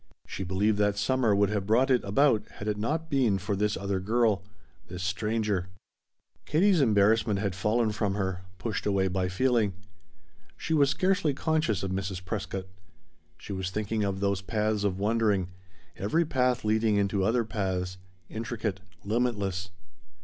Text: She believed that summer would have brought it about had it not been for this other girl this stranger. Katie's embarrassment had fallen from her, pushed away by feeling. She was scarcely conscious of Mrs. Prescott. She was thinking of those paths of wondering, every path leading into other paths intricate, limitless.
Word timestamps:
She 0.25 0.43
believed 0.43 0.79
that 0.79 0.97
summer 0.97 1.35
would 1.35 1.51
have 1.51 1.67
brought 1.67 1.91
it 1.91 2.03
about 2.03 2.47
had 2.53 2.67
it 2.67 2.77
not 2.79 3.07
been 3.07 3.37
for 3.37 3.55
this 3.55 3.77
other 3.77 3.99
girl 3.99 4.41
this 4.87 5.03
stranger. 5.03 5.67
Katie's 6.47 6.81
embarrassment 6.81 7.37
had 7.37 7.53
fallen 7.53 7.91
from 7.91 8.15
her, 8.15 8.41
pushed 8.57 8.87
away 8.87 9.09
by 9.09 9.29
feeling. 9.29 9.73
She 10.57 10.73
was 10.73 10.89
scarcely 10.89 11.35
conscious 11.35 11.83
of 11.83 11.91
Mrs. 11.91 12.25
Prescott. 12.25 12.65
She 13.37 13.53
was 13.53 13.69
thinking 13.69 14.03
of 14.03 14.21
those 14.21 14.41
paths 14.41 14.83
of 14.83 14.97
wondering, 14.97 15.49
every 15.95 16.25
path 16.25 16.65
leading 16.65 16.95
into 16.95 17.23
other 17.23 17.45
paths 17.45 17.99
intricate, 18.27 18.79
limitless. 19.05 19.69